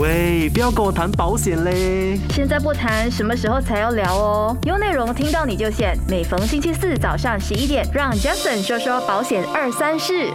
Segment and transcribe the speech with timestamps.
[0.00, 2.18] 喂，不要跟我谈保险嘞！
[2.30, 4.56] 现在不谈，什么时候才要聊哦？
[4.64, 5.96] 有内容听到你就选。
[6.08, 10.32] 每逢星期四早上十一点，让 Jason 说说保险二三事。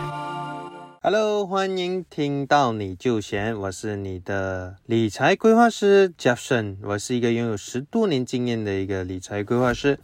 [1.01, 9.99] Hello，欢迎听到你就闲，我是你的理财规划师 Jason，我是一个拥有十多年经验的一个理财规划师。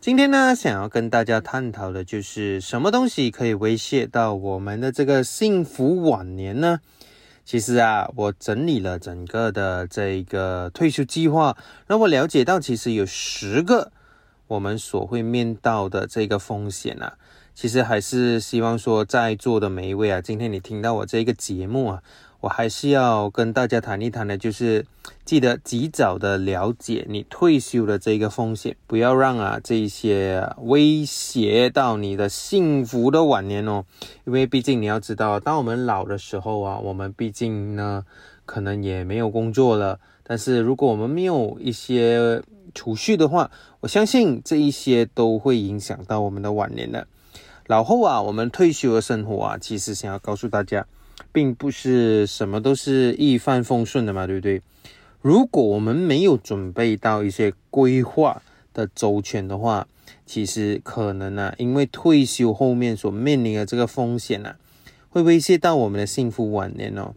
[0.00, 6.80] 今天呢，想要跟大家探讨的就是什么东西可以威胁到我们的这个幸福晚年呢？
[7.48, 11.56] 其实啊，我整理了整个的这个退休计划，
[11.86, 13.90] 让我了解到，其实有十个
[14.48, 17.14] 我们所会面到的这个风险啊。
[17.54, 22.02] 其实还是希望说，在座的每一位啊，今天你听到我这个节目啊。
[22.40, 24.86] 我还是要跟大家谈一谈的，就是
[25.24, 33.84] 记得及早的了解你退休的这个风险，不要让啊这一些威胁到你的幸福的晚年哦。
[34.24, 38.04] 因为毕竟你要知道，当我们老的时候啊，我们毕竟呢
[38.46, 39.98] 可能也没有工作了。
[40.22, 42.40] 但是如果我们没有一些
[42.72, 43.50] 储蓄的话，
[43.80, 47.08] 我相信这一些都会影响到我们的晚年的。
[47.66, 50.86] 老后啊，我们退休的生活啊，其实想要告诉大家。
[51.32, 54.62] 并不是什么都是一帆风顺的嘛，对不对？
[55.20, 58.40] 如果我们没有准备到一些规划
[58.72, 59.86] 的周全的话，
[60.24, 64.54] 其实可能呢，因为退休后面所面临的这个风险呢，
[65.10, 67.14] 会威胁到我们的幸福晚年哦。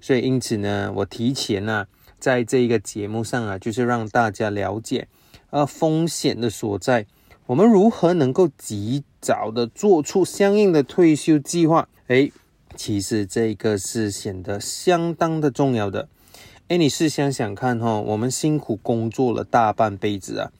[0.00, 1.86] 所以因此呢，我提前呢，
[2.18, 5.08] 在这一个节目上啊，就是让大家了解
[5.50, 7.06] 呃风险的所在，
[7.46, 11.88] 我们如何能够及早的做出相应的退休计划？
[12.08, 12.30] 诶。
[12.78, 16.08] 其实这个是显得相当的重要的。
[16.68, 20.52] 哎，你试想想看哈，我们辛苦工作了大半辈子啊，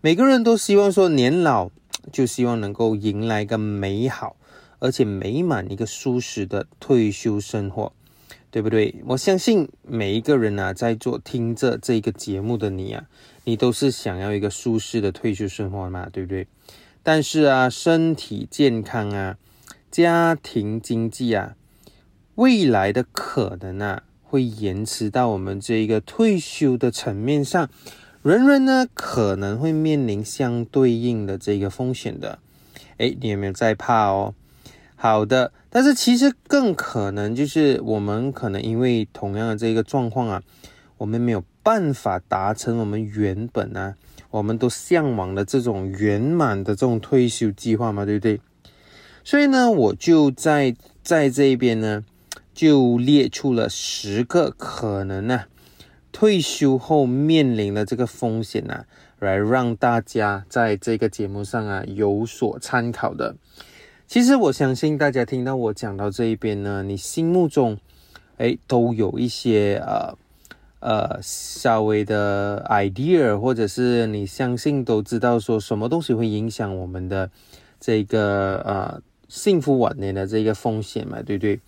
[0.00, 1.70] 每个人都希望说年老
[2.10, 4.36] 就希望能够迎来一个美好
[4.78, 7.92] 而且美满一个舒适的退休生活，
[8.50, 9.02] 对不对？
[9.08, 13.04] 我相信每一个人啊，在做听着这个节目的你啊，
[13.44, 16.46] 你都是想要一个舒适的退休生活嘛，对不对？
[17.02, 19.36] 但是啊，身体健康啊，
[19.90, 21.54] 家庭经济啊。
[22.36, 27.70] 未来的可能啊，会延迟到我们这一个退休的层面上，
[28.22, 32.38] 人人呢可能会面临相对应的这个风险的。
[32.98, 34.34] 哎，你有没有在怕哦？
[34.96, 40.42] 好的，但是其实更可能就是我们可能因为同样的这个状况啊，
[40.98, 43.94] 我们没有办法达成我们原本呢，
[44.30, 48.38] 我们都向往的这种圆满的这种退休计划嘛，对不对？
[49.24, 52.04] 所以呢，我就在在这边呢。
[52.56, 55.44] 就列出了十个可能呢，
[56.10, 58.86] 退休后面临的这个风险呢，
[59.18, 63.36] 来让大家在这个节目上啊有所参考的。
[64.06, 67.76] 其实我相信大家听到我讲到这一边呢，你心目中
[68.38, 70.16] 哎都有一些呃
[70.80, 77.30] 呃稍微的 idea，或者是你相信都知道说什么东西会影响我们的
[77.78, 81.60] 这个呃幸福晚年的这个风险嘛，对不对？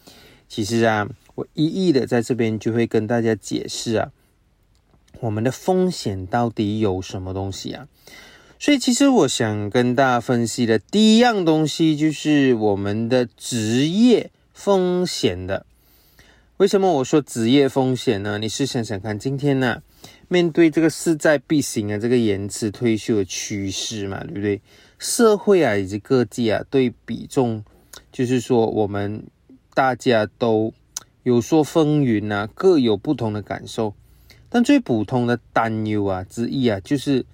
[0.49, 4.11] 其实啊，我一一的在这边就会跟大家解释啊，
[5.21, 7.87] 我们的风险到底有什么东西啊？
[8.59, 15.67] 所以其实我想跟大家分析的第一样东西就是我们的职业风险的。
[16.57, 18.39] 为什么我说职业风险呢？
[18.39, 19.83] 你是想想看，今天呢，
[20.29, 24.61] 面对这个势在必行的这个延迟退休的趋势嘛，对不对？
[24.99, 27.63] 社会啊以及各界啊对比重，
[28.11, 29.23] 就是说我们。
[29.79, 30.75] 大家都
[31.23, 33.95] 有说风云啊，各有不同的感受。
[34.49, 37.25] 但最普通的担忧啊之一啊，就是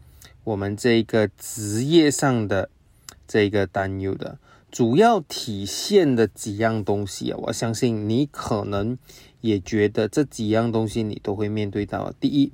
[0.45, 2.69] 我们这个职业上的
[3.27, 4.37] 这个担忧的
[4.71, 8.99] 主要体现的几样东西啊，我相信你可能
[9.41, 12.13] 也觉得这几样东西你都会面对到。
[12.21, 12.53] 第一，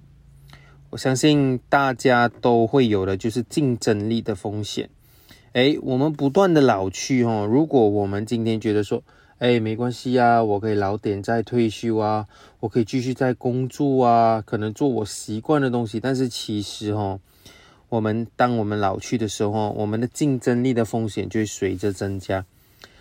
[0.90, 4.88] 我相信大家都会有的就是竞争力的风险。
[5.54, 9.02] 诶，我们不断的老去哦，如果我们今天觉得说，
[9.40, 12.26] 哎，没关系呀，我可以老点再退休啊，
[12.60, 15.98] 我可以继续在工作啊，可能做我习惯的东西。
[15.98, 17.18] 但是其实哈，
[17.88, 22.44] 我们当我们老去的时候，我们的竞争力的风险就会随着增加。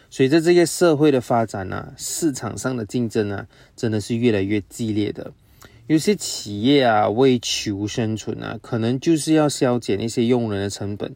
[0.10, 3.46] 随着这个社会的发展呢，市场上的竞争呢，
[3.76, 5.34] 真的是越来越激烈的。
[5.88, 11.14] 有些企业啊，为求生存啊，可能就是要削减一些用人的成本，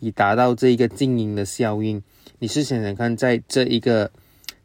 [0.00, 2.02] 以达到这一个经营的效应。
[2.38, 4.10] 你是想想看，在这一个。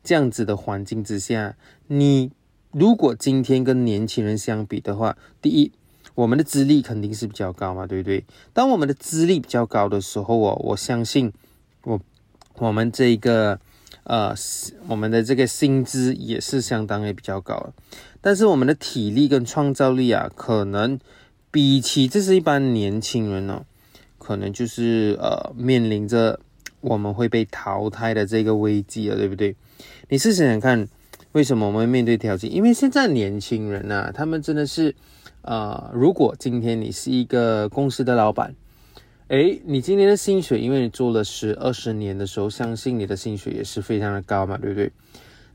[0.03, 1.55] 这样子的环境之下，
[1.87, 2.31] 你
[2.71, 5.71] 如果今天跟年轻人相比的话，第一，
[6.15, 8.23] 我们的资历肯定是比较高嘛，对不对？
[8.53, 11.31] 当我们的资历比较高的时候哦，我相信
[11.83, 11.99] 我
[12.57, 13.59] 我们这个
[14.03, 14.33] 呃，
[14.87, 17.73] 我们的这个薪资也是相当于比较高的，
[18.19, 20.99] 但是我们的体力跟创造力啊，可能
[21.51, 23.63] 比起这是一般年轻人哦，
[24.17, 26.39] 可能就是呃面临着
[26.79, 29.55] 我们会被淘汰的这个危机了，对不对？
[30.09, 30.87] 你试想想看，
[31.31, 32.51] 为什么我们面对挑战？
[32.51, 34.95] 因为现在年轻人呐，他们真的是。
[35.43, 38.53] 啊，如果今天你是一个公司的老板，
[39.29, 44.91] 诶，你今天的薪水，因为你做了十二十年的时候，相信你的薪水也是非常的高嘛，对不对？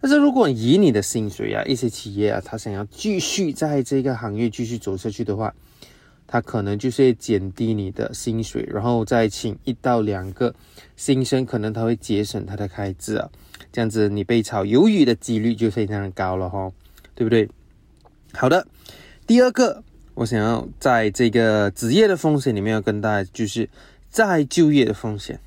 [0.00, 5.54] 但是如果以你的薪水啊，一些企业啊，他想要继续在这个行业继续走下去的话，
[6.26, 10.54] 他可能就是减低你的薪水，然后再请一到两个
[10.96, 13.30] 新生，可能他会节省他的开支啊，
[13.72, 16.72] 这样子你被炒鱿鱼的几率就非常的高了哈，
[17.14, 17.48] 对不对？
[18.32, 18.66] 好的。
[19.26, 19.82] 第二个，
[20.14, 23.68] 我想要在这个职业的风险里面要跟大家，就是
[24.08, 25.40] 再就业的风险。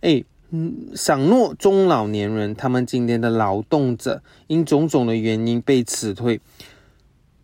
[0.00, 6.40] 哎，嗯，赏诺中老年人，他们今天的劳动者因种种的原因被辞退，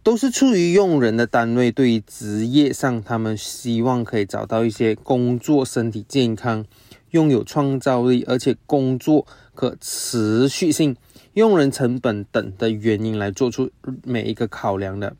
[0.03, 6.65] 都是出于用人的单位对于职业上，他们希望可以找到一些工作，身体健康，
[7.11, 10.97] 拥有创造力，而且工作可持续性、
[11.35, 13.71] 用人成本等的原因来做出
[14.03, 15.15] 每一个考量的。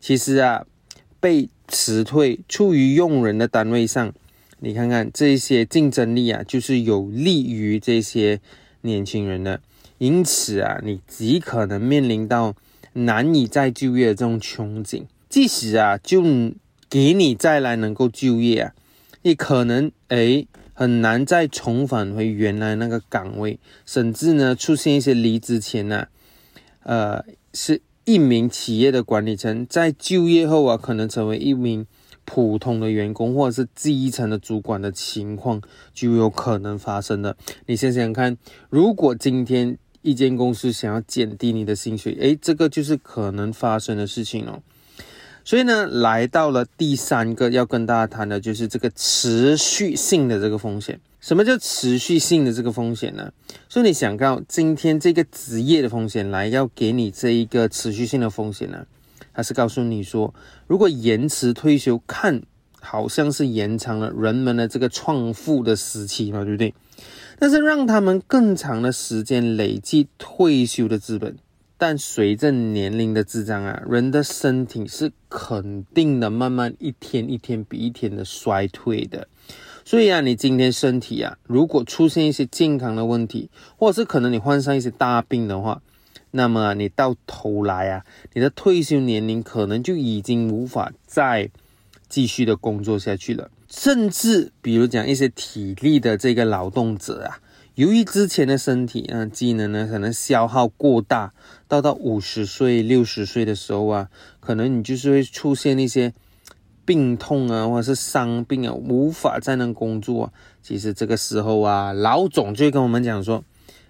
[0.00, 0.64] 其实啊，
[1.20, 4.14] 被辞退出于用人的单位上，
[4.60, 8.40] 你看看这些竞争力啊，就是有利于这些
[8.80, 9.60] 年轻人的。
[9.98, 12.54] 因此啊，你极可能面临到
[13.04, 15.06] 难以再就业的这种窘境。
[15.28, 16.22] 即使啊，就
[16.88, 18.72] 给你再来能够就业啊，
[19.22, 26.08] 也可能诶很难再重返回原来那个岗位，甚至呢出现一些离职前呢，
[26.82, 27.82] 呃是。
[28.08, 31.84] 一名企业的管理层在就业后啊，可能成为一名
[32.24, 35.60] 普通的员工或者是基层的主管的情况
[35.92, 37.36] 就有可能发生了。
[37.66, 38.38] 你想想看，
[38.70, 44.62] 如果今天一间公司想要减低你的薪水，诶，这个就是可能发生的事情哦。
[45.44, 51.00] 所以呢，来到了第三个要跟大家谈的就是这个持续性的这个风险。
[51.20, 53.32] 什么叫持续性的这个风险呢？
[53.68, 58.86] 所以你想到今天这个职业的风险来要给你这一个持续性的风险呢？
[59.32, 60.32] 还是告诉你说，
[60.68, 62.40] 如果延迟退休，看
[62.80, 66.72] 好像是延长了人们的这个创富的时期嘛，对不对？
[67.38, 71.36] 但是让他们更长的时间累积退休的资本，
[71.76, 79.28] 但随着年龄的滋长啊，人的身体是肯定的慢慢一天一天比一天的衰退的。
[79.84, 85.82] 所以啊，你今天身体啊，如果出现一些健康的问题，或者是可能你患上一些大病的话，
[86.32, 91.50] 那么你到头来啊，你的退休年龄可能就已经无法再
[92.08, 93.50] 继续的工作下去了。
[93.68, 97.40] 甚至比如讲一些体力的这个劳动者啊，
[97.74, 101.32] 由于之前的身体啊机能呢可能消耗过大，
[101.68, 104.08] 到到五十岁、六十岁的时候啊，
[104.40, 106.12] 可能你就是会出现一些。
[106.86, 110.32] 病痛啊，或者是伤病啊，无法再能工作。
[110.62, 113.42] 其实这个时候啊，老总就会跟我们讲说：“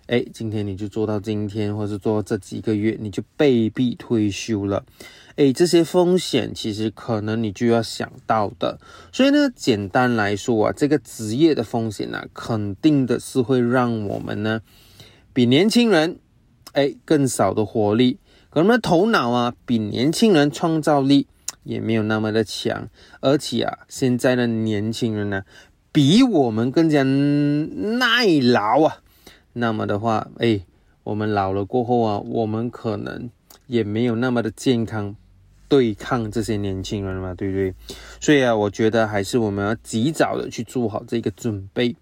[0.09, 4.83] 哎，今天你就做到今天，或是做到这几个月，你就被逼退休了。”
[5.37, 8.79] 哎，这些风险其实可能你就要想到的。
[9.13, 14.61] 所以呢，简单来说啊，这个职业的风险呢，肯定的是会让我们呢，
[15.33, 16.19] 比年轻人
[16.73, 18.19] 哎更少的活力，
[18.51, 21.29] 可能头脑啊比年轻人创造力。
[21.67, 22.89] 也没有那么的强，
[23.21, 25.43] 而且啊，现在的年轻人呢，
[25.91, 28.99] 比我们更加耐劳啊。
[29.55, 30.61] 那么的话，哎，
[31.03, 33.29] 我们老了过后啊，我们可能
[33.67, 35.17] 也没有那么的健康
[35.69, 37.75] 对抗这些年轻人嘛，对不对？
[38.21, 41.97] 所以啊，我觉得还是我们要及早的去做好这个准备。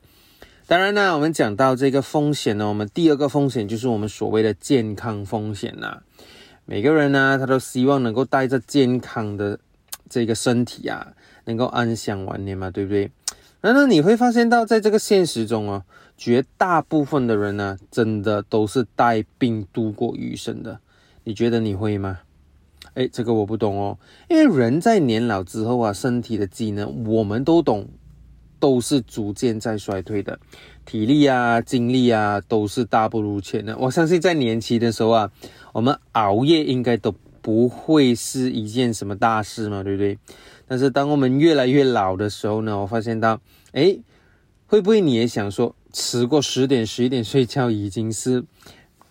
[0.67, 6.01] 当然呢，我们讲到这个风险呢，我们第二个风险就是我们所谓的健康风险呐。
[6.65, 9.61] 每个人呢，他都希望能够带着健康的
[10.09, 11.13] 这个身体啊，
[11.45, 13.11] 能够安享晚年嘛，对不对？
[13.61, 15.85] 然后你会发现到，在这个现实中哦，
[16.17, 20.81] 绝大部分的人呢，真的都是带病度过余生的。
[21.25, 22.21] 你觉得你会吗？
[22.95, 23.99] 哎，这个我不懂哦，
[24.29, 27.89] 因为人在年老之后啊，身体的机能我们都懂，
[28.59, 30.39] 都是逐渐在衰退的，
[30.85, 33.77] 体力啊、精力啊，都是大不如前的。
[33.79, 35.31] 我相信在年轻的时候啊。
[35.75, 40.17] 我们熬夜应该都不会是一件什么大事嘛，对不对？
[40.69, 43.41] 但是当我们越来越老的时候呢，我发现到，
[43.73, 43.99] 哎，
[44.69, 48.45] 会不会你也想说，迟过十点、十一点睡觉，已经是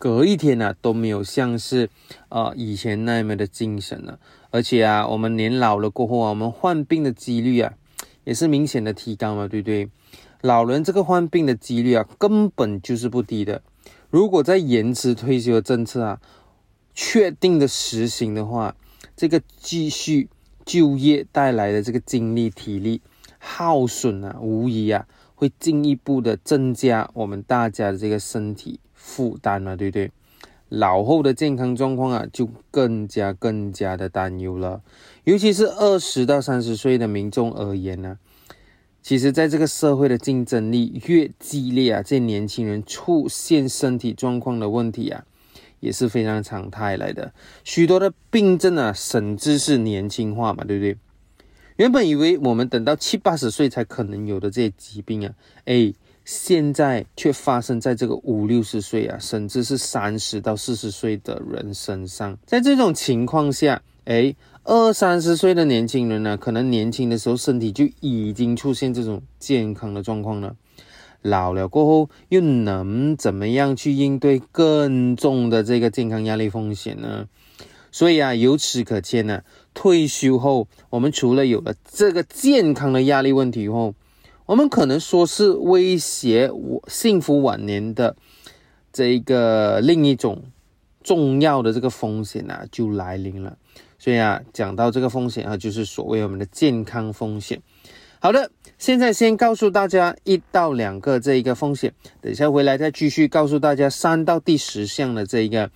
[0.04, 1.90] 隔一天呢都没有像是
[2.28, 4.20] 啊以前那么的精神了。
[4.52, 7.72] 而且啊，我们年老了过后啊，我们患病的几率啊，
[8.26, 9.90] 也是明显的提高嘛，对不对？
[10.42, 13.64] 老人这个患病的几率啊，根本就是不低的。
[14.10, 16.20] 如果在延迟退休的政策啊，
[16.94, 18.76] 确定的实行的话，
[19.16, 20.28] 这个继续
[20.66, 23.00] 就业带来的这个精力体力
[23.40, 30.10] 耗损啊，无疑啊会进一步的增加我们大家的这个身体负担了，对不对？
[30.70, 34.82] 老后的健康状况啊，就更加更加的担忧了。
[35.26, 38.18] 尤其是二十到三十岁的民众而言呢，
[39.02, 45.26] 其实在这个社会的竞争力越激烈啊，这年轻人出现身体状况的问题啊，
[45.80, 47.34] 也是非常常态来的。
[47.64, 50.98] 许多的病症啊，甚至是年轻化嘛，对不对？
[51.76, 55.34] 原本以为我们等到七八十岁才可能有的这些疾病啊，
[55.66, 55.94] 哎。
[56.26, 62.38] 现在却发生在这个五六十岁啊，甚至是三十到四十岁的人身上。
[62.46, 70.56] 在这种情况下，哎，二三十岁的年轻人呢，可能年轻的时候身体就已经出现这种健康的状况了。
[71.22, 77.28] 老了过后，又能怎么样去应对更重的这个健康压力风险呢？
[77.92, 83.94] 所以啊，由此可见呢，退休后，我们除了有了这个健康的压力问题后，
[84.46, 88.16] 我们可能说是威胁我幸福晚年的
[88.92, 90.44] 这一个另一种
[91.02, 93.58] 重要的这个风险啊，就来临了。
[93.98, 97.62] 所以啊，讲到这个风险啊，就是所谓我们的健康风险。
[98.20, 105.72] 好的，现在先告诉大家一到两个这一个风险，等下回来再继续告诉大家三到第十项的这一个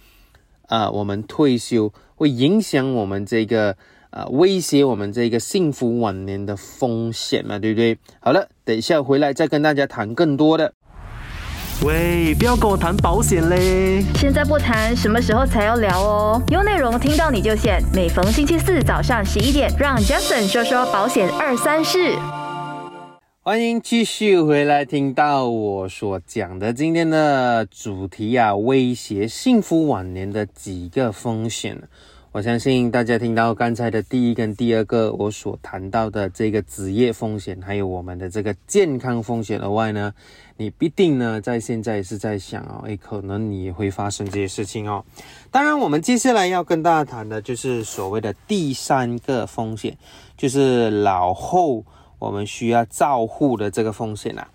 [0.67, 3.77] 啊，我们退休会影响我们这个。
[4.09, 7.97] 啊，威胁我们这个幸福晚年的风险嘛，对不对？
[8.19, 10.73] 好了，等一下回来再跟大家谈更多的。
[11.85, 14.03] 喂，不要跟我谈保险嘞！
[14.15, 16.41] 现在不谈，什么时候才要聊哦？
[16.49, 17.79] 有内容听到你就选。
[17.93, 22.15] 每逢星期四早上十一点，让 Jason 说说保险二三事。
[23.43, 31.83] 欢迎继续回来听到我所讲的今天的主题啊，威胁幸福晚年的几个风险。
[32.37, 40.13] 我相信大家听到刚才的第一跟第二个我所谈到的这个职业风险，还有我们的这个健康风险的外呢，
[40.55, 45.03] 你必定呢在现在是在想哦，诶，可能你会发生这些事情哦。
[45.49, 49.97] 当然，我们接下来要跟大家谈的就是所谓的第三个风险，
[50.37, 51.83] 就是老后
[52.19, 54.47] 我们需要照护的这个风险啊。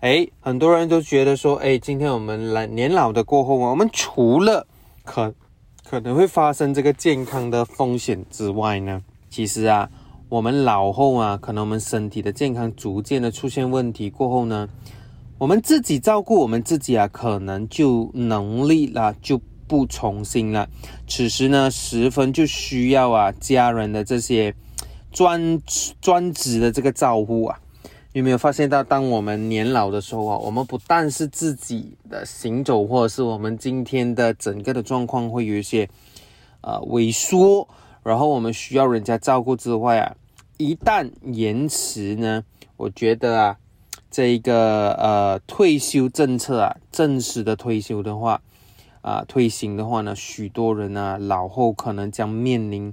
[0.00, 4.66] 诶，很多人都觉得说，诶，今天我们来年老的过后，我们除了
[5.04, 5.32] 可
[5.84, 9.90] 可能会发生这个健康的风险之外呢，其实啊，
[10.28, 14.68] 我们老后啊，可能我们身体的健康逐渐的出现问题过后呢，
[15.36, 20.68] 我们自己照顾我们自己啊，可能就能力啦就不重新了。
[21.08, 24.54] 此时呢，十分就需要啊家人的这些
[25.10, 25.60] 专
[26.00, 27.58] 专职的这个照顾啊。
[28.12, 35.88] 有没有发现到，当我们年老的时候啊，我们不但是自己的行走，或者是我们今天的整个的状况会有一些
[36.60, 37.68] 呃萎缩，
[38.02, 40.16] 然后我们需要人家照顾之外啊，
[40.56, 42.42] 一旦延迟呢，
[42.76, 43.58] 我觉得啊，
[44.10, 48.42] 这一个呃退休政策啊，正式的退休的话
[49.02, 52.92] 啊，推行的话呢，许多人啊老后可能将面临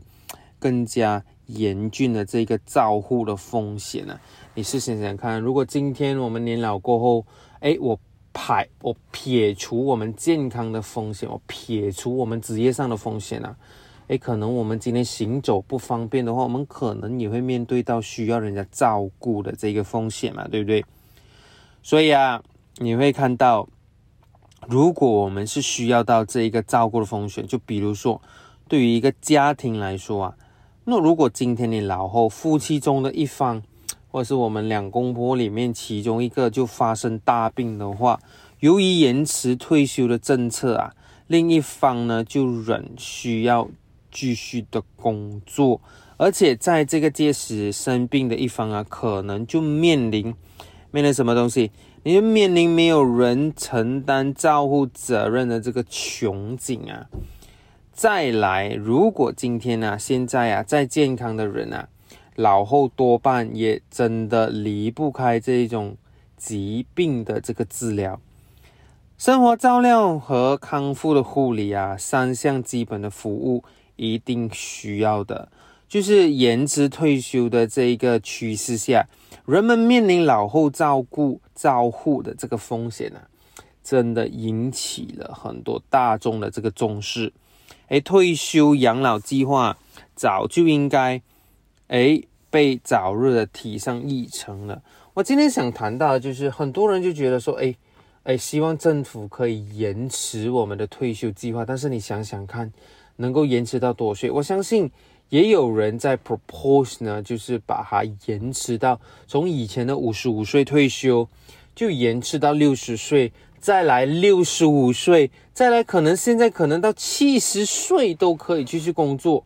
[0.59, 4.19] 更加严峻的这个照护的风险呢。
[4.53, 7.25] 你试想想看，如果今天我们年老过后，
[7.59, 7.99] 哎，我
[8.33, 13.55] 排我撇除我们健康的风险，我撇除我们职业上的风险啊，
[14.07, 20.85] 哎，可能我们今天行走不方便的话，我们可能也会面对到需要人家照顾的这个风险嘛，对不对？
[21.81, 22.43] 所以啊，
[22.77, 23.67] 你会看到，
[24.67, 28.21] 如果我们是需要到这一个照顾的风险，就比如说
[28.67, 30.37] 对于一个家庭来说啊，
[30.89, 33.61] 那如果今天你老后夫妻中的一方，
[34.09, 38.17] 或是我们两公婆里面其中一个就发生大病的话，
[38.61, 40.93] 由于延迟退休的政策啊，
[41.27, 43.67] 另一方呢就仍需要
[44.09, 45.81] 继续的工作，
[46.15, 50.33] 而且在这个届时生病的一方啊，可能就面临
[50.91, 51.69] 面临什么东西？
[52.03, 57.09] 你就面临没有人承担照护责任的这个窘境啊！
[57.97, 61.89] 再来，如果今天呢，现在啊，再健康的人啊。
[62.35, 65.97] 老后多半也真的离不开这种
[66.37, 68.21] 疾病的这个治疗、
[69.17, 73.63] 生活照料和康复的护理啊，三项基本的服务
[73.95, 75.49] 一定需要的。
[75.89, 79.07] 就是延迟退休的这一个趋势下，
[79.47, 83.19] 人们面临老后照顾照护的这个风险呢，
[83.83, 87.33] 真的引起了很多大众的这个重视。
[87.87, 89.77] 哎，退休养老计划
[90.15, 91.21] 早就应该。
[91.87, 94.81] 哎，被早日的提上议程了。
[95.13, 97.73] 我今天想谈到的就是，很多人就觉得说，哎，
[98.23, 101.63] 哎，希望政府可以延迟我们的退休计划。
[101.63, 102.71] 但是你想想看，
[103.15, 104.29] 能够延迟到多岁？
[104.29, 104.91] 我相信
[105.29, 111.27] 也有人在 propose 呢，就是把它延迟到从以前的五十五岁退休，
[111.73, 119.43] 就延迟到六十岁，再来六十五岁，再来可能现在可能到七十岁都可以继续工作。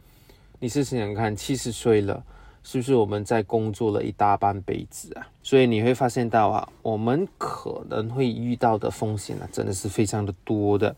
[0.59, 2.23] 你试想想看，七十岁了。
[2.63, 5.25] 是不是我们在工作了一大半辈子啊？
[5.41, 10.95] 所以你会发现到啊，我们可能会遇到的风险呢，真的是非常的多的。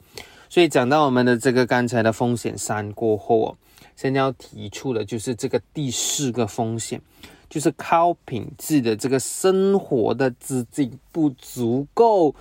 [0.49, 3.57] 所以讲到我们的这个刚才的风险三过后哦，
[3.95, 7.01] 现在要提出的就是这个第四个风险，
[7.49, 12.35] 就是高品质的这个生活的资金不足够。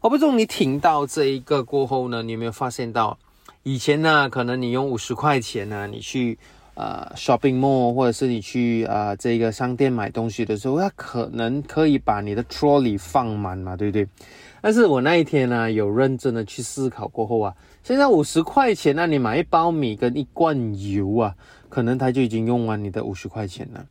[0.00, 3.18] 我不知道你听到这一个过后呢，你有没有发现到，
[3.62, 6.38] 以前呢，可能你用五十块钱呢，你去。
[6.78, 14.06] 呃，shopping mall 或者是你去啊这个商店买东西的时候，它可能可以把你的 trolley 放满嘛，对不对？
[14.60, 21.34] 但是我那一天呢，有认真的去思考过后啊，现在五十块钱，那你买一包米跟一罐油啊，
[21.70, 23.86] 可能它就已经用完你的五十块钱了。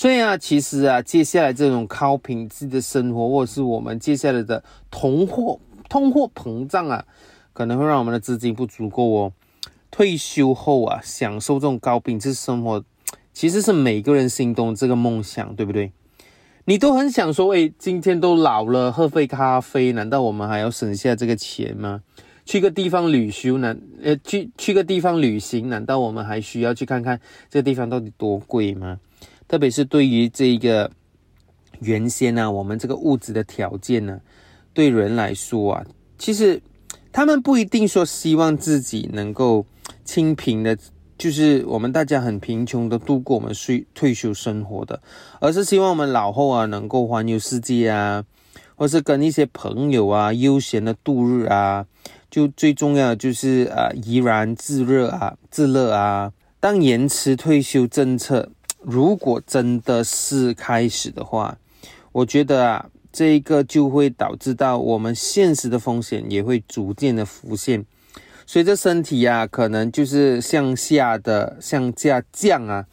[0.00, 7.04] 所以啊，其实啊，接下来这种高品质的生活，或者是我们接下来的通货通货膨胀啊，
[7.52, 9.32] 可能会让我们的资金不足够哦。
[9.90, 12.82] 退休后啊，享受这种高品质生活，
[13.34, 15.92] 其实是每个人心中这个梦想，对不对？
[16.64, 22.00] 你都很想说，哎，今天都老了，喝杯咖啡，难道我们还要省下这个钱吗？
[22.46, 28.98] 去个地方旅行，难呃，去去个地方旅行，难道我们还需要去看看这个地方到底多贵吗？
[29.50, 30.88] 特别是对于这个
[31.80, 34.20] 原先呢，我们这个物质的条件呢，
[34.72, 35.84] 对人来说啊，
[36.16, 36.62] 其实
[37.10, 39.66] 他们不一定说希望自己能够。
[40.02, 40.76] 清贫的，
[41.18, 45.00] 就是我们大家很贫穷的度过我们退退休生活的，
[45.38, 48.24] 而是希望我们老后啊能够环游世界啊，
[48.74, 51.86] 或是跟一些朋友啊悠闲的度日啊，
[52.28, 56.32] 就最重要的就是啊怡然自乐啊自乐啊。
[56.58, 58.50] 当延迟退休政策
[58.82, 61.56] 如果真的是开始的话，
[62.12, 67.84] 我觉得啊这一个就会导致到我们现实的风险也会逐渐的浮现。
[68.46, 72.86] 随着身体呀，可能就是向下的向下降啊，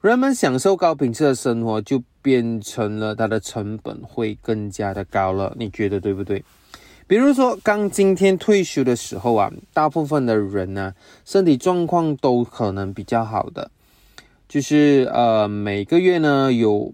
[0.00, 6.44] 人们享受高品质的生活就变成了它的成本会更加的高了，你觉得对不对？
[7.08, 13.70] 比如说刚今天退休的时候啊，大部分的人呢，身体状况都可能比较好的，
[14.52, 16.92] 就是呃每个月呢有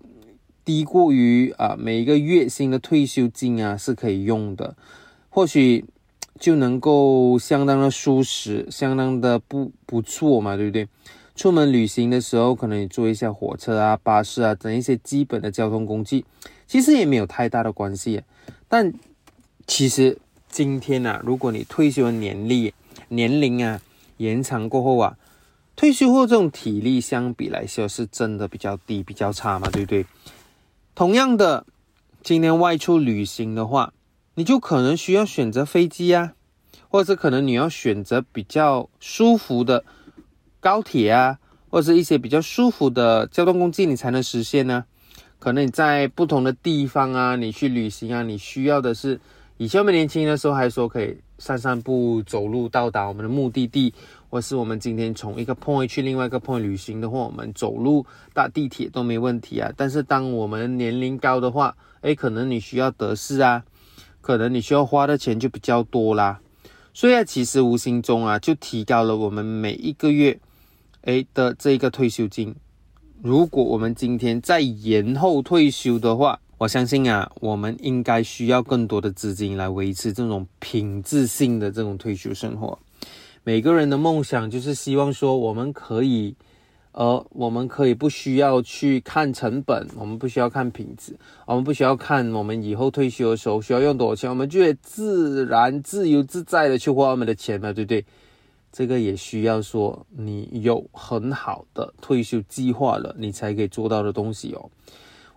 [0.64, 4.77] 低过于啊每一个月薪的退休金啊是可以用的，
[5.29, 5.85] 或许。
[6.38, 10.87] 就能够相当的舒适，相当的不不错嘛，对不对？
[11.35, 16.25] 出门旅行的时候，可能你坐一下火车啊、巴士啊等一些基本的交通工具，
[16.68, 18.23] 其实也没有太大的关系。
[18.68, 18.92] 但
[19.66, 20.16] 其实
[20.49, 22.73] 今天呢，如果你退休的年龄
[23.09, 23.81] 年龄啊
[24.18, 25.18] 延长过后啊，
[25.79, 30.05] 退休后这种体力相比来说是真的比较低、比较差嘛，对不对？
[30.93, 31.64] 同样的，
[32.21, 33.93] 今天外出旅行的话。
[34.35, 36.33] 你就可能需要选择飞机啊，
[36.88, 39.85] 或者可能你要选择比较舒服的
[40.59, 41.38] 高铁啊，
[41.71, 44.85] 或者是一些比较舒服的交通工具，你才能实现呢。
[45.38, 49.21] 可能你在不同的地方啊，你去旅行啊，你需要的是
[49.57, 53.93] 以前我们年轻的时候还说可以散散步、走路到达我们的目的地，
[54.31, 59.73] 或是我们今天从一个 point 去另外一个 point 旅行的话，我们走路搭地铁都没问题啊。
[59.77, 63.64] 但是当我们年龄高的话，诶，可能你需要德士啊。
[64.21, 66.38] 可能你需要花的钱就比较多啦，
[66.93, 70.38] 所以啊，其实无形中啊，就提高了我们每一个月
[71.03, 72.55] 诶的这个退休金。
[73.23, 82.79] 如果我们今天再延后退休的话，我相信啊，我们应该需要更多的资金来维持这种品质性的这种退休生活。
[83.49, 86.37] 每个人的梦想就是希望说，我们可以。
[86.93, 98.05] 呃我们可以不需要去看成本，我们不需要看品质，我们不需要看我们以后退休的时候需要用多少钱，我们就会自然、自由自在的去花我们的钱嘛，对不对？
[98.71, 104.69] 这个也需要说你有很好的退休计划了，你才可以做到的东西哦。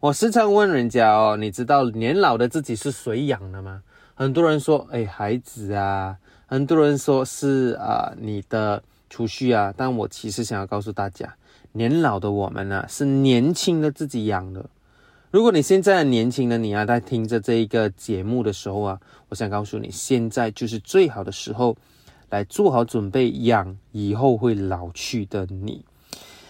[0.01, 3.83] 我时常问人家哦，你知道年老的自己是谁养的吗？
[4.15, 6.17] 很多人说，哎，孩子啊，
[6.51, 11.33] 很多人说是啊，你的储蓄啊，但我其实想要告诉大家。
[11.71, 14.65] 年老的我们呢，是年轻的自己养的。
[15.29, 21.77] 如果你现在年轻的你啊，在听着这一个节目的时候啊，我想告诉你，现在就是最好的时候，
[22.29, 25.85] 来做好准备养以后会老去的你，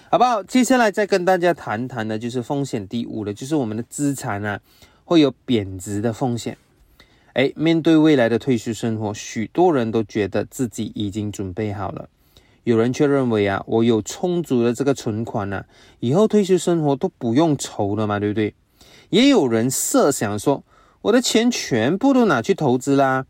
[0.09, 0.41] 好不好？
[0.41, 4.59] 接下来再跟大家谈谈的，就是风险第五的，就是我们的资产啊
[5.05, 6.57] 会有贬值的风险。
[7.33, 12.09] 哎，面对未来的退休生活，许多人都觉得自己已经准备好了。
[12.63, 15.65] 有人却认为啊，我有充足的这个存款呢，
[15.99, 18.53] 以后退休生活都不用愁了嘛，对不对？
[19.09, 20.63] 也有人设想说，
[21.01, 23.25] 我的钱全部都拿去投资啦，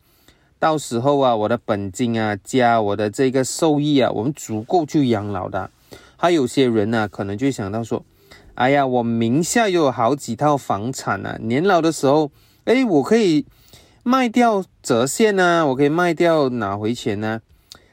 [0.60, 5.70] 到时候啊，我的本金啊加我的这个收益啊，我们足够去养老的。
[6.18, 8.04] 还有些人呢，可能就想到说，
[8.56, 12.30] 哎呀，我名下又有好几套房产呢，年老的时候，
[12.66, 13.46] 哎，我可以
[14.04, 17.42] 卖掉折现呢，我可以卖掉拿回钱呢。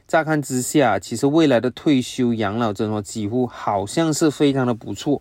[0.07, 5.21] 乍看之下，其实未来的退休养老生活几乎好像是非常的不错，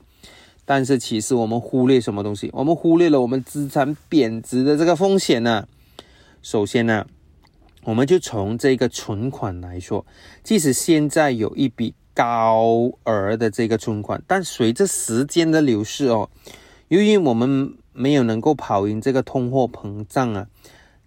[0.63, 2.49] 但是其实我们忽略什么东西？
[2.53, 5.67] 我们忽略了我们资产贬值的这个风险呢？
[6.41, 7.05] 首先呢，
[7.83, 10.05] 我们就从这个存款来说，
[10.41, 16.29] 即使现在有一笔高额的这个存款，但随着时间的流逝哦，
[16.87, 20.47] 由于我们没有能够跑赢这个通货膨胀啊。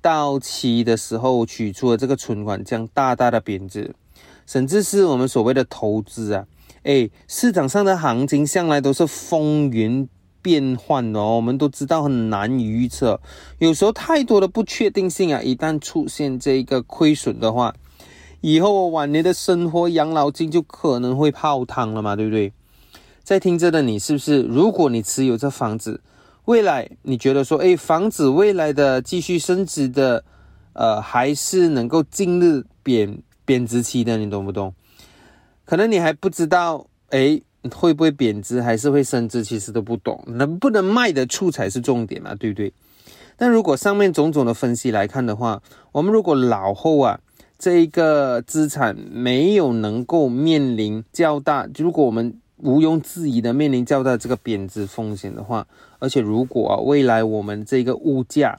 [0.00, 3.94] 到期的时候取出的这个存款将大大的贬值，
[4.46, 6.46] 甚至是我们所谓的投资啊，
[6.82, 10.08] 哎，市场上的行情向来都是风云
[10.42, 13.20] 变幻的哦，我们都知道很难预测，
[13.58, 17.74] 有时候太多的不确定性啊，一旦出现这个亏损的话，
[18.40, 22.52] 以后晚年的生活养老金就可能会泡汤了嘛，对不对？
[23.22, 24.42] 在听着的你是不是？
[24.42, 26.00] 如果你持有这房子，
[26.50, 30.24] 未来你觉得说，哎，房子未来的继续升值的，
[30.72, 34.74] 呃，还是能够进入贬贬值期的，你懂不懂？
[35.64, 37.40] 可能你还不知道，哎，
[37.72, 40.20] 会不会贬值，还是会升值，其实都不懂。
[40.26, 42.72] 能不能卖得出才是重点嘛，对不对？
[43.36, 47.20] 但如果上面种种的分析来看的话，我们如果老后啊，
[47.60, 55.64] 这一个资产没有能够面临较大，如果我们毋庸置疑的面临较大这个贬值风险的话，
[56.00, 58.58] 而且如果未来我们这个物价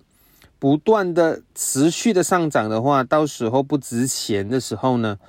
[0.58, 5.20] 不断的持续的上涨的话，到时候不值钱的时候呢，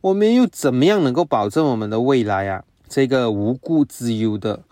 [0.00, 4.62] 我们又怎么样能够保证我们的未来啊这个无故之忧的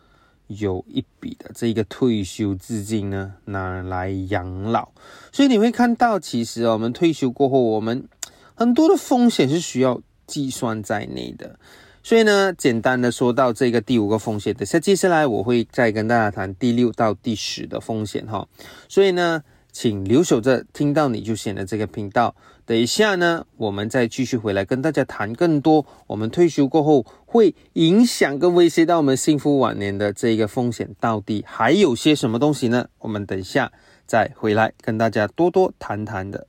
[0.48, 4.88] 有一笔的这个退休资金呢拿来养老？
[5.32, 8.06] 所以你会看到，其实我们退休过后，我们
[8.54, 11.58] 很多的风险是需要计算在内的。
[12.02, 18.48] 所以呢，简单的说到这个第五个风险，等下接下来我会再跟大家谈第六到第十的风险哈。
[18.88, 22.34] 所以呢，请留守着，听到你就选了这个频道。
[22.64, 32.88] 等一下呢，我们再继续回来跟大家谈更多我们退休过后会影响跟威胁到我们幸福晚年的这个风险，到底还有些什么东西呢？
[32.98, 33.72] 我们等一下
[34.06, 36.46] 再回来跟大家多多谈谈的。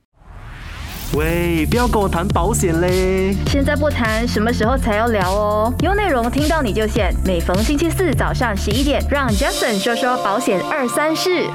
[1.12, 3.36] 喂，不要跟我谈保险嘞！
[3.46, 5.72] 现在不谈，什么时候才要聊哦？
[5.80, 7.14] 有内容听到你就选。
[7.24, 11.48] 每逢星期四早上十一点，让 Justin 说说保险二三事。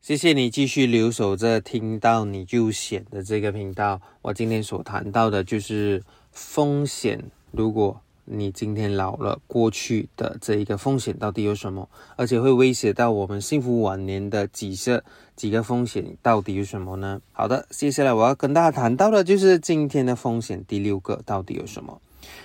[0.00, 4.00] 谢谢你继续留守着，听到你就险的这个频道。
[4.22, 8.00] 我今天所谈到的就是风险，如果。
[8.28, 11.88] 你今天老了，过去的这一个风险到底有什么？
[12.16, 15.00] 而且会威胁到我们幸福晚年的几些
[15.36, 17.20] 几个风险到底有什么呢？
[17.32, 22.00] 好的，接下来我要跟大家谈到的就是今天的风险第六个到底有什么？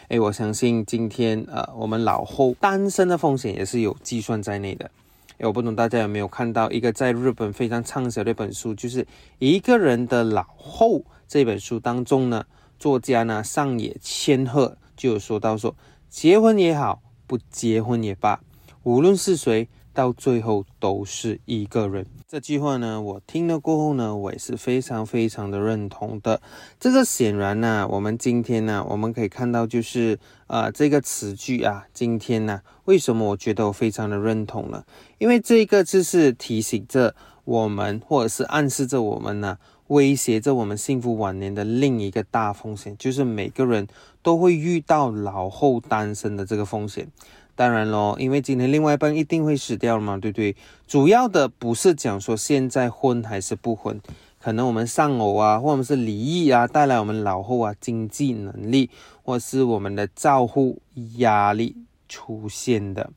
[0.10, 4.92] 诶，我相信今天呃，我们老后单身的风险也是有计算在内的。
[5.40, 9.08] 诶，我不懂大家有没有看到一个在日本非常畅销的一本书，就是
[9.40, 12.46] 一个人的老后这本书当中呢，
[12.78, 14.78] 作家呢上野千鹤。
[15.02, 15.76] 就有说到说，
[16.12, 18.40] 结婚也好，不结婚也罢，
[18.84, 22.06] 无论是谁，到最后都是一个人。
[22.28, 26.40] 这句话呢，我听了过后呢，我也是非常非常的认同的。
[26.80, 34.84] 这个显然呢，我们今天呢，我们可以看到就是啊，这个词句啊，今天呢，为什么我觉得我非常的认同呢？
[35.18, 39.58] 因为这个就是提醒着我们，或者是暗示着我们呢。
[39.92, 43.86] 威胁着我们幸福晚年的另一个大风险，就是每个人
[44.24, 47.10] 都会遇到老后单身的这个风险。
[47.56, 50.56] 当然咯，因为今天另外一半一定会死掉嘛，对不对？
[50.88, 54.00] 主要的不是讲说现在婚还是不婚，
[54.40, 58.90] 可能我们丧偶啊，或者是离异啊，带来我们老后啊经济能力，
[59.24, 60.82] 或是我们的照护
[61.18, 61.76] 压力
[62.08, 63.12] 出现的。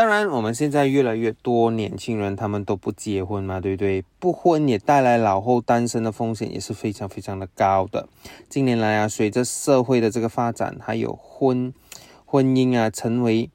[0.00, 4.02] 当然，我们现在越来越多年轻人，他们都不结婚嘛，对不对？
[4.18, 8.08] 不婚也带来老后单身的风险，也是非常非常的高的。
[8.48, 11.74] 近年来啊，随着社会的这个发展，还有婚
[12.24, 13.50] 婚姻啊，成为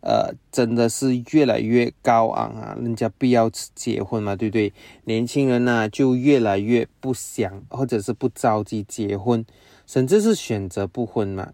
[0.00, 4.72] 呃，真的是越来越高昂啊，人家必要结婚嘛，对不对？
[5.04, 9.46] 年轻人呢，就越来越不想，或者是不着急结婚，
[9.86, 11.52] 甚至是选择不婚嘛。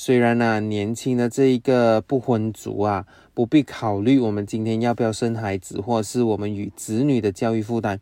[0.00, 7.98] 虽然呢，年轻的这一个不婚族啊，不必考虑我们今天要不要生孩子，或是我们与子女的教育负担，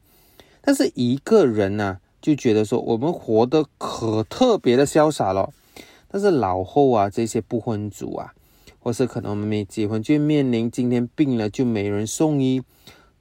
[0.60, 5.54] 但是一个人呢，就觉得说我们活得可特别的潇洒了。
[6.08, 8.34] 但是老后啊，这些不婚族啊，
[8.78, 12.60] 或是可能我们没结婚，就面临今天病了就没人送医，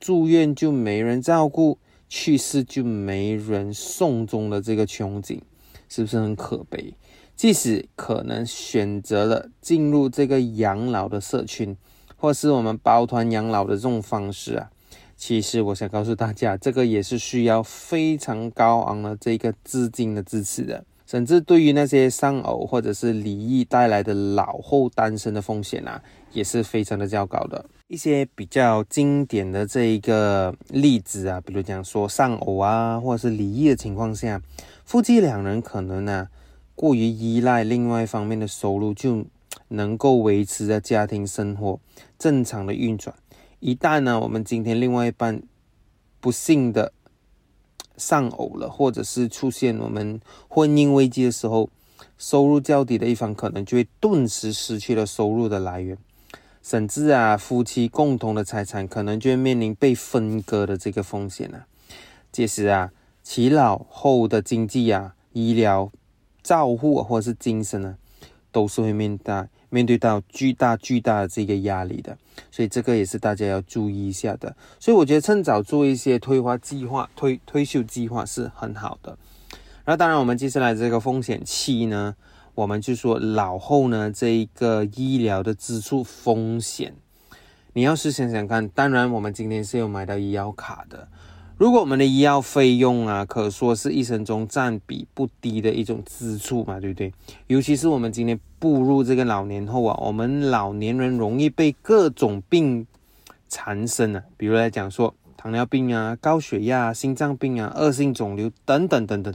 [0.01, 1.77] 住院就没人照顾，
[2.09, 5.41] 去世就没人送终的这个窘境，
[5.87, 6.93] 是不是很可悲？
[7.35, 11.75] 即使可能选择了进入这个养老的社群，
[12.15, 14.69] 或是我们抱团养老的这种方式啊，
[15.17, 27.65] 其实我想告诉大家，这个也是需要非常高昂的这个资金的支持的，甚至对于那些丧偶或者是离异带来的老后单身的风险啊，也是非常的较高的。
[27.89, 34.41] 一些比较经典的这一个例子啊，比如讲说丧偶啊，或者是离异的情况下，
[34.85, 36.29] 夫妻两人可能呢。
[36.75, 39.25] 过于依赖另外一方面的收入，就
[39.69, 41.79] 能够维持着家庭生活
[42.19, 43.15] 正常的运转。
[43.61, 45.41] 一旦呢，我们今天另外一半
[46.19, 46.91] 不幸的
[47.97, 51.69] 丧偶了，或者是出现我们婚姻危机的时候，
[52.17, 55.97] 收入较低的一方可能就会顿时失去了收入的来源，
[56.61, 61.65] 甚至啊，夫妻共同的财产可能就会面临被分割的这个风险了。
[62.31, 62.91] 届时啊，
[63.23, 65.89] 其老后的经济啊，医疗。
[66.45, 67.97] 照护或者是精神呢，
[68.51, 69.33] 都是会面对
[69.69, 72.15] 面对到巨大巨大的这个压力的，
[72.51, 74.55] 所以这个也是大家要注意一下的。
[74.79, 79.17] 所以我觉得趁早做一些退化计划、退退休计划是很好的。
[79.85, 82.15] 那当然，我们接下来这个风险期呢，
[82.53, 86.93] 我们就说老后呢这一个医疗的支出风险，
[87.73, 91.07] 你要是想想看，当然我们今天是有买到医药卡的。
[91.57, 97.13] 如果我们的医药费用啊，可说是一生中占比不低的一种支出嘛，对不对？
[97.47, 102.85] 尤其是我们今天步入这个老年后啊，我们老年人容易被各种病
[103.47, 109.33] 缠身啊，比如来讲说糖尿病啊、高血压、心脏病啊、恶性肿瘤等等等等。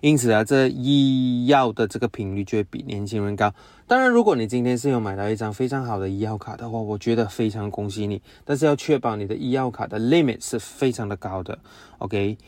[0.00, 3.52] 因此啊，这医药的这个频率就会比年轻人高。
[3.90, 8.22] 当然，如果你今天是有买到一张非常好的医药卡的话，我觉得非常恭喜你。
[8.44, 11.58] 但是要确保你的医药卡的 limit 是非常的高的。
[11.98, 12.38] OK，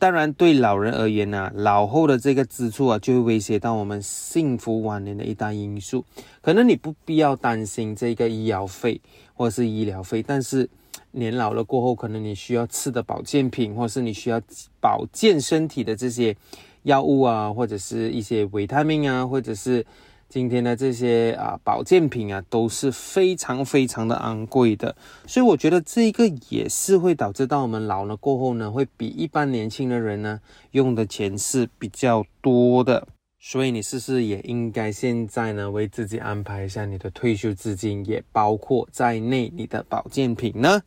[0.00, 6.04] 当然对老人而言呢，老后的这个支出啊，就会威胁到我们幸福晚年的一大因素。
[6.42, 9.00] 可能你不必要担心这个医药费
[9.34, 10.68] 或是医疗费，但是
[11.12, 14.42] 年老了过后，可能你需要吃的保健品，或是你需要
[14.80, 16.36] 保健身体的这些。
[16.84, 19.84] 药物啊，或者是一些维他命啊，或者是
[20.28, 24.94] 今天的这些啊保健品啊，都是非常非常的昂贵的。
[25.26, 30.40] 所以我觉得这一个也是会导致到我们老了过后呢，会比一般年轻的人呢
[30.72, 33.08] 用的钱是比较多的。
[33.40, 40.82] 所以你是不是也应该现在呢为自己安排一下你的退休资金，也包括在内你的保健品呢？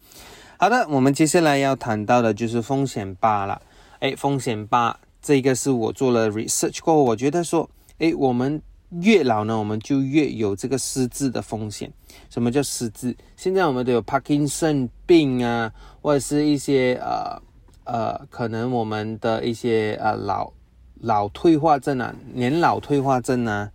[0.58, 3.62] 好的，我们接下来要谈到的就是风险八了。
[4.00, 5.00] 哎，风险八。
[5.24, 8.60] 这个是我做了 research 过后，我觉得说，哎，我们
[9.00, 11.92] 越老呢，我们就越有这个失智的风险。
[12.30, 13.16] 什么叫失智？
[13.38, 17.42] 现在我们都有帕金森病啊，或者是一些呃
[17.86, 20.52] 呃，可能我们的一些呃老
[21.00, 23.72] 老退化症啊，年老退化症啊，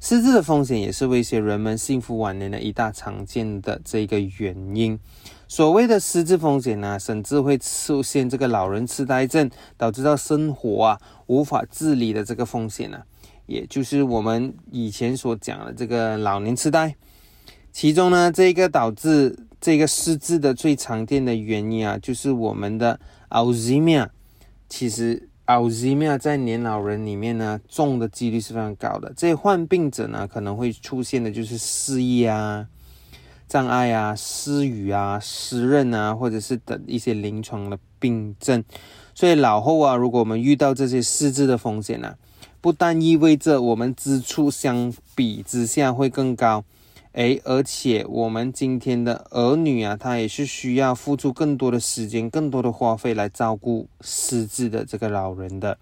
[0.00, 4.98] 失智的风险也是威胁人们幸福晚年的一大常见的这个原因。
[5.48, 13.02] 所谓的失智风险呢，甚至会出现这个老人痴呆症，导致到生活啊无法自理的这个风险呢，
[13.48, 16.94] 也就是我们以前所讲的这个老年痴呆。
[17.72, 24.10] 其中呢，这个导致这个失智的最常见的原因啊，就是我们的 Alzheimer。
[24.68, 29.12] 其实 Alzheimer 在年老人里面呢，中的几率是非常高的。
[29.16, 32.68] 这患病者呢，可能会出现的就是失忆啊。
[33.48, 38.62] 障碍啊、失语啊、失认啊，或者是等一些临床的病症，
[39.14, 42.14] 所以老后啊，如果我们遇到这些失智的风险呢，
[42.60, 46.64] 不但意味着我们支出相比之下会更高，
[47.12, 55.78] 诶，而且我们今天的儿女啊，他也是需要付出更多的时间、更多的花费来照顾失智的这个老人的。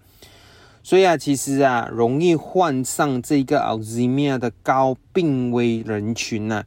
[0.83, 6.63] 所以啊，其实啊，容易患上这个 Alzheimer 的高病危人群呢。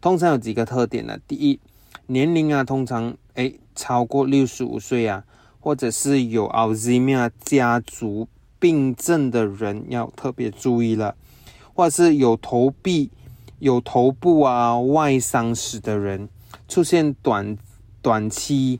[0.00, 1.18] 通常有几个特点呢？
[1.28, 1.60] 第一，
[2.06, 5.22] 年龄啊，通常诶超过六十五岁啊，
[5.60, 8.26] 或者是有 Alzheimer 家族
[8.60, 11.16] 病症的人要特别注意了，
[11.74, 13.10] 或者是有头臂、
[13.58, 16.28] 有头部啊外伤史的人，
[16.68, 17.58] 出现短
[18.00, 18.78] 短期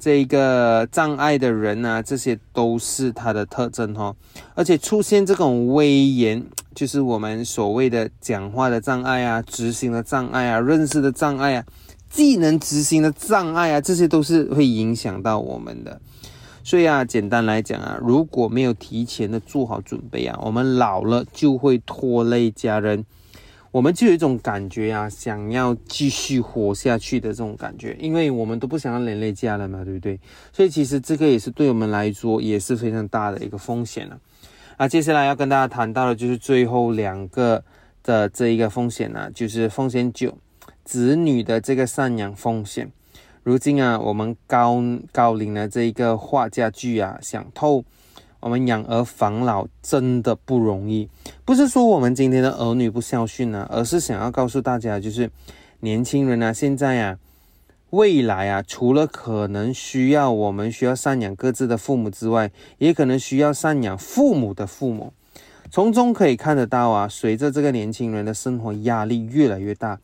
[0.00, 4.16] 这个障碍的人啊，这些都是它的特征哈。
[4.56, 6.44] 而且出现这种威严。
[6.74, 11.64] 就是我们所谓的讲话的障碍啊，执行的障碍啊，认识的障碍啊，
[12.08, 16.00] 技能执行的障碍啊，这些都是会影响到我们的。
[16.68, 23.06] 所以啊，简单来讲啊，如果没有提前的做好准备啊，我们老了就会拖累家人。
[23.70, 30.20] 我们就有一种感觉啊，想要继续活下去的这种感觉，因为我们都不想要连累家人嘛，对不对？
[30.52, 34.20] 所以其实这个也是对我们来说也是非常大的一个风险了。
[34.76, 37.64] 啊，接下来要跟大家谈到的就是最后两个
[38.02, 40.36] 的这一个风险呢，就是风险九，
[40.84, 42.92] 子女的这个赡养风险。
[43.42, 47.84] 如今啊，我们高高龄的这一个画家具啊，想透。
[48.40, 51.08] 我们养儿防老真的不容易，
[51.44, 55.28] 不是说我们今天的儿女不孝顺呢，而是想要告诉大家，就是
[55.80, 57.18] 年轻人啊，现在啊，
[57.90, 65.12] 未来啊，除了可能需要我们需要赡养各自的父母之外，也可能需要赡养父母的父母。
[65.68, 69.98] 从中可以看得到啊，随着这个年轻人的生活压力越来越大，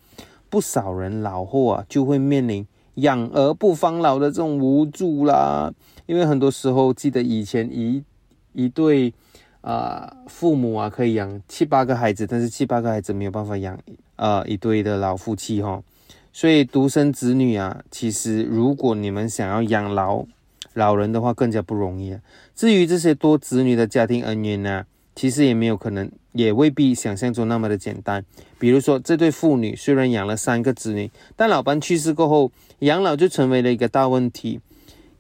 [0.51, 5.73] 不少人老后啊，就会面临养儿不防老的这种无助啦。
[6.07, 8.03] 因为很多时候，记得以前一。
[8.57, 9.13] 一对
[9.63, 13.77] 啊，父母啊可以养七八个孩子，但是七八个孩子没有办法养
[14.15, 15.83] 呃一对的老夫妻哈。
[16.33, 20.25] 所以独生子女啊，其实如果你们想要养老
[20.75, 22.17] 老人的话，更加不容易。
[22.55, 24.85] 至于这些多子女的家庭恩怨呢，
[25.17, 28.25] 其实也没有可能，也未必想象中那么的简单。
[28.59, 34.61] 比如说，这对父女虽然养了三个子女，但老伴去世过后，养老就成为了一个大问题。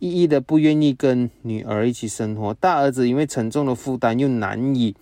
[0.00, 4.94] 一一的不愿意跟女儿一起生活，大儿子因为沉重的负担又难以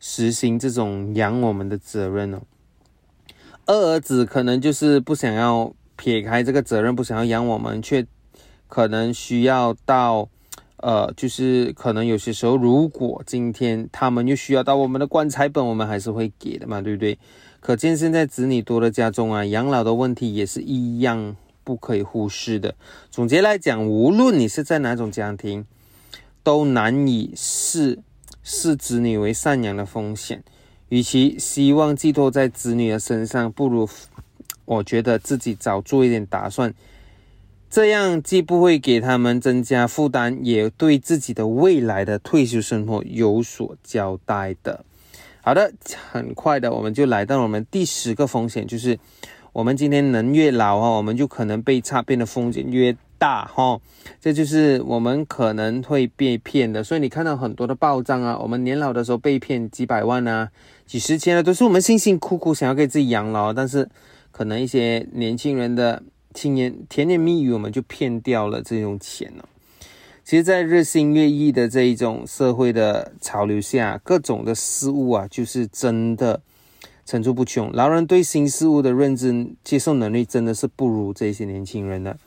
[0.00, 2.40] 实行这种养我们的责任哦。
[3.66, 8.04] 二儿子可能就是不想要撇开这个责任，不想要养我们，却
[8.66, 10.28] 可能需要到
[10.78, 17.18] 呃，就是可能有些时候，如果今天他们又需要到我们的棺材本，我们还是会给的嘛，对不对？
[17.60, 21.36] 可见现在子女多的家中啊，养老的问题也是一样。
[21.64, 22.76] 不可以忽视的。
[23.10, 25.66] 总结来讲，无论你是在哪种家庭，
[26.44, 27.98] 都难以视
[28.44, 30.44] 视子女为赡养的风险。
[30.90, 33.88] 与其希望寄托在子女的身上，不如
[34.64, 36.72] 我觉得自己早做一点打算。
[37.76, 44.82] 这样既不会给他们增加负担，也对自己的未来的退休生活有所交代的。
[45.42, 45.70] 好的，
[46.10, 48.98] 很快的，我们就来到我们第十个风险，就是。
[49.52, 53.78] 我们今天人越老哈，我们就可能被诈骗的风险越大哈，
[54.20, 56.82] 这就是我们可能会被骗的。
[56.84, 60.50] 所以你看到很多的报账啊，我们年老的时候被骗几百万啊、
[60.86, 63.88] 几十千啊，都是我们辛辛苦苦想要给自己养老，但是
[64.30, 66.02] 可能一些年轻人的
[66.36, 69.48] 青年甜言蜜语，我们就骗掉了这种钱了。
[70.22, 76.42] 其实，在日新月异的这一种社会的潮流下，各种的事物啊，就是真的。
[77.08, 82.18] 层出不穷，老人对新事物的认知、接受能力真的是不如这些年轻人的。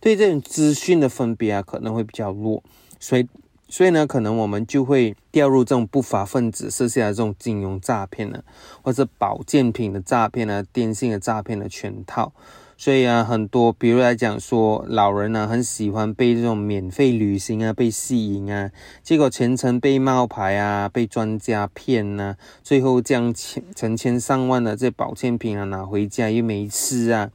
[0.00, 2.60] 对这种资讯的分别啊，可能会比较弱，
[2.98, 3.28] 所以，
[3.68, 8.42] 所以呢，可能我们就会掉入这种不法分子设下的这种金融诈骗呢，
[8.82, 12.32] 或者保健品的诈骗啊、电信的诈骗的圈套。
[12.76, 18.70] 所以啊，很多，比如来讲说，老人呢很喜欢被这种免费旅行啊被吸引啊，
[19.02, 27.30] 结果全程被冒牌啊，被专家骗呐，最后将千成千上万的这保健品啊拿回家又没吃啊。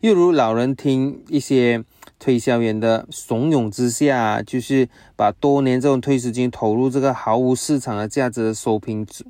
[0.00, 1.82] 又如老人听一些
[2.18, 9.24] 推销员的怂恿之下，就是把多年这种退休金投入这个毫无市场的价值的收瓶子。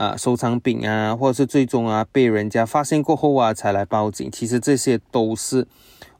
[0.00, 5.66] 啊，收藏品啊，或者是最终啊被人家发现过后啊才来报警，其实这些都是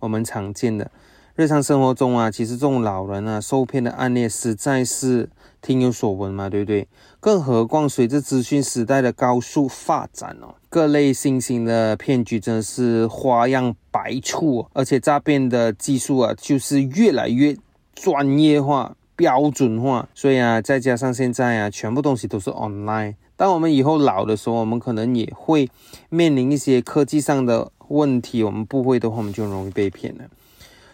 [0.00, 0.90] 我们常见的
[1.34, 5.30] 日常生活中啊，其实这种老人啊受骗的案例实在是
[5.62, 6.86] 听有所闻嘛，对不对？
[7.20, 17.56] 更何况随着资讯时代的高速发展哦，各类新型的骗局真的是花样百出，而且诈骗的技术啊就是越来越
[17.94, 23.14] 专业化、标准化，所以啊，再加上现在啊，全部东西都是 online。
[23.40, 25.70] 当我们以后老的时候，我们可能也会
[26.10, 30.24] 面临一些科技上的问题，我们不会的话，我们就容易被骗了。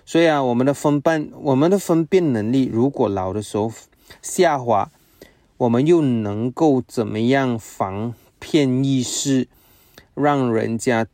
[0.04, 3.72] 所以啊，我们的分辨我们的分辨能力，如果老的时候
[4.22, 4.92] 下滑，
[5.56, 9.48] 我们又能够怎么样防骗意识，
[10.14, 11.04] 让人家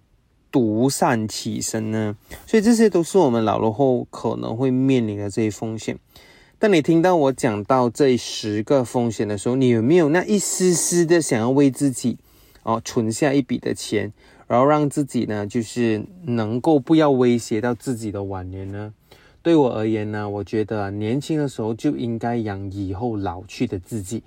[0.50, 2.14] 独善其身呢？
[2.46, 5.98] 所以这些都是我们老了后可能会面临的这些风险。
[6.62, 12.16] 当你听到我讲到这十个风险的时候，你有没有那一丝丝的想要为自己
[12.62, 14.12] 哦存下一笔的钱，
[14.46, 18.94] 然后让自己呢，就是能够不要威胁到自己的晚年呢？
[19.42, 24.22] 对我而言呢，我觉得年轻的时候就应该养以后老去的自己，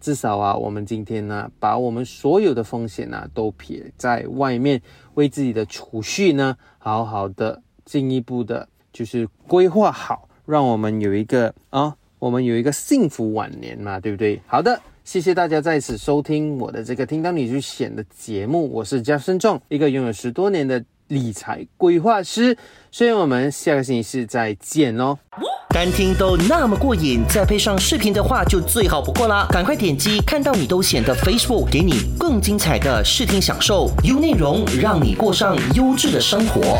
[0.00, 4.80] 至少啊，我们今天呢，把我们所有的风险呢都撇在外面，
[5.14, 14.40] 为自己的储蓄呢，好好的进一步的，就是规划好，让我们有一个啊，我们有一个幸福晚年嘛，对不对？
[14.46, 22.56] 好的，谢谢大家在此收听我的这个听到你就选的节目，我是加深壮，一个拥有十多年的理财规划师，
[22.90, 25.16] 所以我们下个星期四再见哦。
[25.72, 29.46] 单听都那么过瘾，再配上视频的话就最好不过啦！
[29.50, 36.78] 赶快点击看到你都显的 Facebook，给你更精彩的视听享受，优内容让你过上优质的生活。